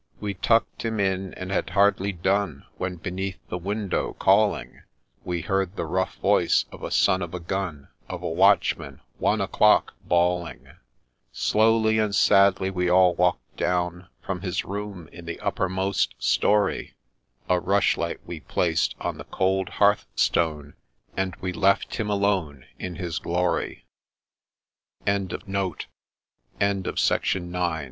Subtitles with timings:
[0.19, 4.81] We tuck'd him in, and had hardly done When, beneath the window calling,
[5.23, 9.41] We heard the rough voice of a son of a gun Of a watchman' One
[9.41, 10.67] o'clock!' bawling.
[11.31, 16.95] Slowly and sadly we all walk'd down From his room in the uppermost story;
[17.47, 20.73] A rushlight we placed on the cold hearth stone,
[21.15, 22.09] And we left him